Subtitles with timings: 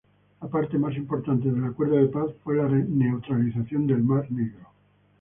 [0.41, 4.71] La parte más importante del acuerdo de paz fue la neutralización del mar Negro.